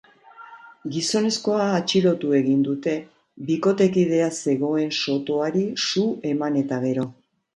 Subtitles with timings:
[0.93, 2.95] Gizonezkoa atxilotu egin dute,
[3.51, 7.07] bikotekidea zegoen sotoari su eman eta gero.